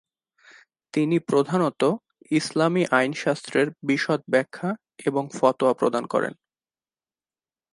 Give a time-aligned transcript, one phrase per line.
[0.93, 1.91] তিনি প্রধানতঃ
[2.31, 4.69] ইসলামী আইনশাস্ত্রের বিশদ ব্যাখ্যা
[5.05, 6.33] এবং ফতোয়া প্রদান করেন।